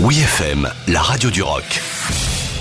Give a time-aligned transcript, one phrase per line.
[0.00, 1.82] Oui FM, la radio du rock.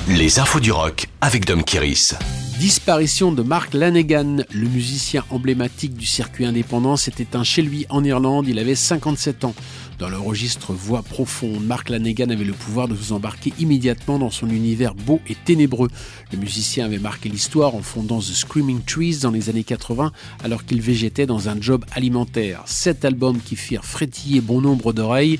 [0.07, 2.15] Les infos du rock avec Dom Kiris.
[2.57, 8.03] Disparition de Mark Lanegan, le musicien emblématique du circuit indépendant, s'est éteint chez lui en
[8.03, 9.53] Irlande, il avait 57 ans.
[9.99, 14.31] Dans le registre voix profonde, Mark Lanegan avait le pouvoir de vous embarquer immédiatement dans
[14.31, 15.89] son univers beau et ténébreux.
[16.31, 20.11] Le musicien avait marqué l'histoire en fondant The Screaming Trees dans les années 80
[20.43, 22.63] alors qu'il végétait dans un job alimentaire.
[22.65, 25.39] Sept albums qui firent frétiller bon nombre d'oreilles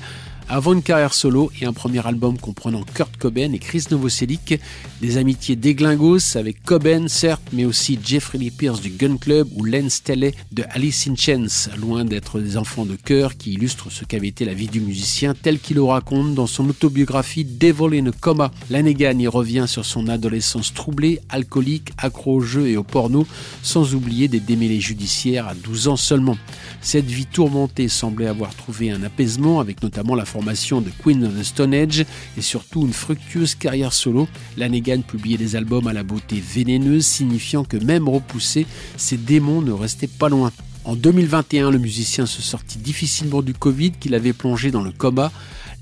[0.50, 4.58] avant une carrière solo et un premier album comprenant Kurt Cobain et Chris Novoselic,
[5.02, 9.64] des amitiés déglingos avec Cobain certes, mais aussi Jeffrey Lee Pierce du Gun Club ou
[9.64, 14.04] Len Staley de Alice in Chains, loin d'être des enfants de cœur qui illustrent ce
[14.04, 18.06] qu'avait été la vie du musicien tel qu'il le raconte dans son autobiographie Devil in
[18.06, 18.50] a Coma.
[18.70, 23.26] Lanegan y revient sur son adolescence troublée, alcoolique, accro au jeu et au porno,
[23.62, 26.38] sans oublier des démêlés judiciaires à 12 ans seulement.
[26.80, 31.42] Cette vie tourmentée semblait avoir trouvé un apaisement avec notamment la de Queen of the
[31.42, 32.04] Stone Age
[32.36, 34.28] et surtout une fructueuse carrière solo.
[34.56, 39.72] Lanegan publiait des albums à la beauté vénéneuse, signifiant que même repoussé, ses démons ne
[39.72, 40.52] restaient pas loin.
[40.84, 45.32] En 2021, le musicien se sortit difficilement du Covid qu'il avait plongé dans le coma.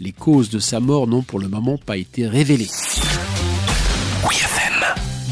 [0.01, 2.69] Les causes de sa mort n'ont pour le moment pas été révélées.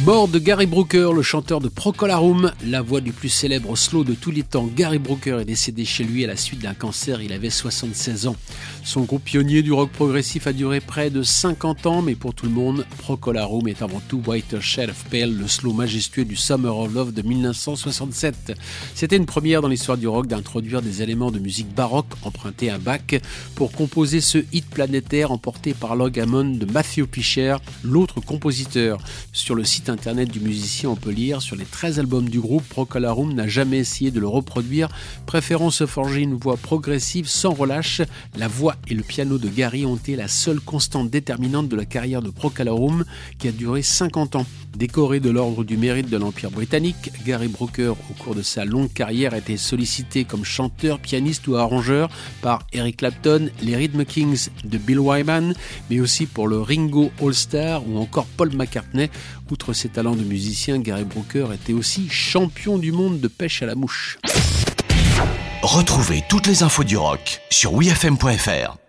[0.02, 4.12] Mort de Gary Brooker, le chanteur de Procolarum, la voix du plus célèbre slow de
[4.12, 7.32] tous les temps, Gary Brooker est décédé chez lui à la suite d'un cancer, il
[7.32, 8.36] avait 76 ans.
[8.82, 12.44] Son groupe pionnier du rock progressif a duré près de 50 ans, mais pour tout
[12.44, 16.76] le monde, Procolarum est avant tout Whiter Shade of Pale, le slow majestueux du Summer
[16.76, 18.52] of Love de 1967.
[18.94, 22.78] C'était une première dans l'histoire du rock d'introduire des éléments de musique baroque empruntés à
[22.78, 23.14] Bach
[23.54, 28.98] pour composer ce hit planétaire emporté par Log de Matthew Pischer, l'autre compositeur.
[29.32, 32.62] Sur le site internet du musicien, on peut lire sur les 13 albums du groupe,
[32.68, 34.88] Procolarum n'a jamais essayé de le reproduire,
[35.26, 38.02] préférant se forger une voix progressive sans relâche.
[38.36, 41.84] La voix et le piano de Gary ont été la seule constante déterminante de la
[41.84, 43.04] carrière de Procolarum
[43.38, 44.46] qui a duré 50 ans.
[44.76, 48.92] Décoré de l'ordre du mérite de l'Empire britannique, Gary Brooker, au cours de sa longue
[48.92, 52.10] carrière, a été sollicité comme chanteur, pianiste ou arrangeur
[52.42, 55.54] par Eric Clapton, les Rhythm Kings de Bill Wyman,
[55.90, 59.10] mais aussi pour le Ringo All-Star ou encore Paul McCartney.
[59.52, 63.66] Outre ses talents de musicien, Gary Brooker était aussi champion du monde de pêche à
[63.66, 64.18] la mouche.
[65.62, 68.83] Retrouvez toutes les infos du rock sur wfm.fr.